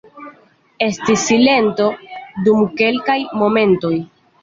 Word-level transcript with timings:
Estis 0.85 1.27
silento 1.27 1.91
dum 2.49 2.67
kelkaj 2.83 3.21
momentoj. 3.45 3.97